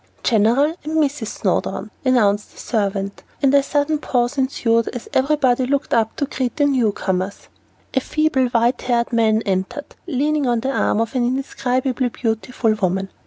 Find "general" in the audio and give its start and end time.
0.23-0.73